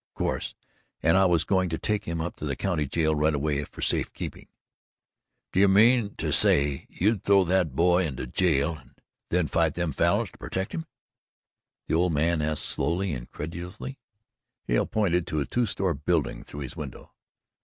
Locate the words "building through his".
15.93-16.75